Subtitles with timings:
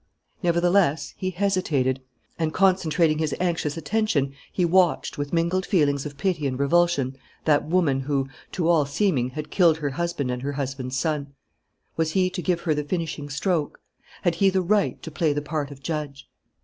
[0.41, 2.01] Nevertheless, he hesitated;
[2.39, 7.65] and, concentrating his anxious attention, he watched, with mingled feelings of pity and repulsion, that
[7.65, 11.35] woman who, to all seeming, had killed her husband and her husband's son.
[11.97, 13.79] Was he to give her the finishing stroke?
[14.23, 16.27] Had he the right to play the part of judge?